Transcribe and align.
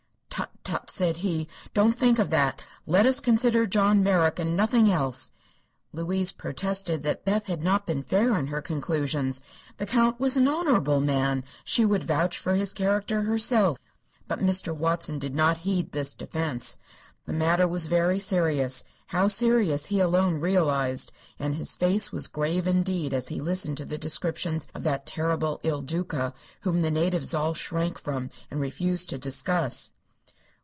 "Tut 0.31 0.49
tut," 0.77 0.89
said 0.89 1.17
he; 1.17 1.47
"don't 1.73 1.91
think 1.93 2.17
of 2.17 2.29
that. 2.29 2.61
Let 2.87 3.05
us 3.05 3.19
consider 3.19 3.67
John 3.67 4.01
Merrick, 4.03 4.39
and 4.39 4.55
nothing 4.55 4.89
else." 4.89 5.31
Louise 5.91 6.31
protested 6.31 7.03
that 7.03 7.25
Beth 7.25 7.47
had 7.47 7.61
not 7.61 7.85
been 7.85 8.01
fair 8.01 8.37
in 8.37 8.47
her 8.47 8.61
conclusions. 8.61 9.41
The 9.77 9.85
Count 9.85 10.17
was 10.17 10.37
an 10.37 10.47
honorable 10.47 11.01
man; 11.01 11.43
she 11.65 11.83
would 11.83 12.05
vouch 12.05 12.37
for 12.37 12.55
his 12.55 12.73
character 12.73 13.23
herself. 13.23 13.77
But 14.29 14.39
Mr. 14.39 14.73
Watson 14.73 15.19
did 15.19 15.35
not 15.35 15.59
heed 15.59 15.91
this 15.91 16.15
defense. 16.15 16.77
The 17.25 17.33
matter 17.33 17.67
was 17.67 17.87
very 17.87 18.19
serious 18.19 18.85
how 19.07 19.27
serious 19.27 19.87
he 19.87 19.99
alone 19.99 20.39
realized 20.39 21.11
and 21.37 21.55
his 21.55 21.75
face 21.75 22.13
was 22.13 22.27
grave 22.29 22.65
indeed 22.65 23.13
as 23.13 23.27
he 23.27 23.41
listened 23.41 23.75
to 23.77 23.85
the 23.85 23.97
descriptions 23.97 24.69
of 24.73 24.83
that 24.83 25.05
terrible 25.05 25.59
Il 25.63 25.81
Duca 25.81 26.33
whom 26.61 26.81
the 26.81 26.91
natives 26.91 27.33
all 27.33 27.53
shrank 27.53 27.99
from 27.99 28.29
and 28.49 28.61
refused 28.61 29.09
to 29.09 29.17
discuss. 29.17 29.89